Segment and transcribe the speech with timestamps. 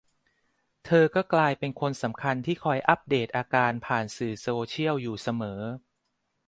[0.85, 5.61] เธอก็กลายเป็นคนสำคัญที่คอยอัปเดตอาการผ่านสื่อโซเชียลอยู่เสมอ